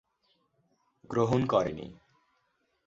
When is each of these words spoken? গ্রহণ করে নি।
গ্রহণ 1.09 1.41
করে 1.45 1.71
নি। 1.73 1.87